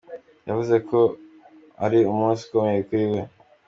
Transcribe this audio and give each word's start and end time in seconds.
Yavuze 0.47 0.75
ko 0.89 0.99
ari 1.85 1.99
umunsi 2.11 2.41
ukomeye 2.45 2.81
kuri 2.87 3.05
we. 3.11 3.21